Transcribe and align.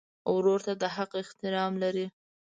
ورور 0.35 0.59
ته 0.67 0.73
د 0.81 0.83
حق 0.95 1.11
احترام 1.23 1.73
لرې. 1.83 2.07